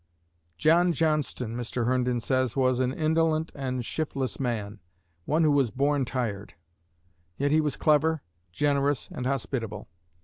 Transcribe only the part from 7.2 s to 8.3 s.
Yet he was clever,